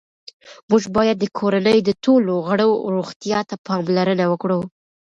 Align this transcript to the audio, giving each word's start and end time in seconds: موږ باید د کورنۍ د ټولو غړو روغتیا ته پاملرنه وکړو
موږ 0.69 0.83
باید 0.97 1.17
د 1.19 1.25
کورنۍ 1.37 1.79
د 1.83 1.89
ټولو 2.03 2.33
غړو 2.47 2.69
روغتیا 2.95 3.39
ته 3.49 3.55
پاملرنه 3.67 4.25
وکړو 4.31 4.59